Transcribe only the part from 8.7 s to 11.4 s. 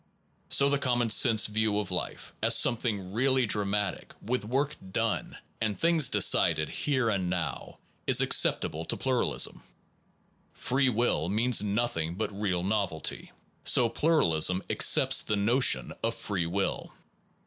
to pluralism. Free will